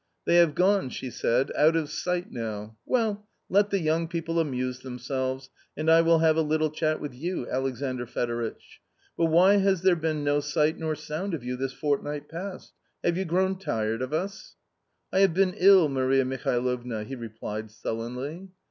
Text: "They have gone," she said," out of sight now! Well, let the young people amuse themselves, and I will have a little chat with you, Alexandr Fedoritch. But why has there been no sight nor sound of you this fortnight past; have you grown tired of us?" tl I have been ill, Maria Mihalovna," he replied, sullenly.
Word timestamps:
"They 0.25 0.37
have 0.37 0.55
gone," 0.55 0.89
she 0.89 1.11
said," 1.11 1.51
out 1.55 1.75
of 1.75 1.87
sight 1.91 2.31
now! 2.31 2.75
Well, 2.87 3.27
let 3.49 3.69
the 3.69 3.77
young 3.77 4.07
people 4.07 4.39
amuse 4.39 4.79
themselves, 4.79 5.51
and 5.77 5.91
I 5.91 6.01
will 6.01 6.17
have 6.17 6.35
a 6.37 6.41
little 6.41 6.71
chat 6.71 6.99
with 6.99 7.13
you, 7.13 7.47
Alexandr 7.47 8.07
Fedoritch. 8.07 8.81
But 9.15 9.27
why 9.27 9.57
has 9.57 9.83
there 9.83 9.95
been 9.95 10.23
no 10.23 10.39
sight 10.39 10.79
nor 10.79 10.95
sound 10.95 11.35
of 11.35 11.43
you 11.43 11.55
this 11.55 11.73
fortnight 11.73 12.29
past; 12.29 12.73
have 13.03 13.15
you 13.15 13.25
grown 13.25 13.59
tired 13.59 14.01
of 14.01 14.11
us?" 14.11 14.55
tl 15.13 15.17
I 15.17 15.19
have 15.21 15.35
been 15.35 15.53
ill, 15.55 15.87
Maria 15.87 16.25
Mihalovna," 16.25 17.03
he 17.05 17.13
replied, 17.15 17.69
sullenly. 17.69 18.49